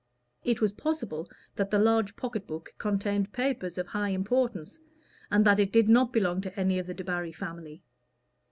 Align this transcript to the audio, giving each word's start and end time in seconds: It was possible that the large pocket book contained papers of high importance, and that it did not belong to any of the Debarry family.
It 0.43 0.61
was 0.61 0.73
possible 0.73 1.29
that 1.57 1.69
the 1.69 1.77
large 1.77 2.15
pocket 2.15 2.47
book 2.47 2.73
contained 2.79 3.33
papers 3.33 3.77
of 3.77 3.85
high 3.89 4.09
importance, 4.09 4.79
and 5.29 5.45
that 5.45 5.59
it 5.59 5.71
did 5.71 5.87
not 5.87 6.11
belong 6.11 6.41
to 6.41 6.59
any 6.59 6.79
of 6.79 6.87
the 6.87 6.95
Debarry 6.95 7.35
family. 7.35 7.83